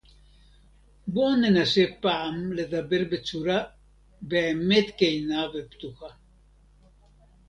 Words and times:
בוא 1.07 1.35
ננסה 1.35 1.85
פעם 2.01 2.53
לדבר 2.53 2.97
בצורה 3.11 3.63
באמת 4.21 4.85
כנה 4.97 5.47
ופתוחה 5.53 6.07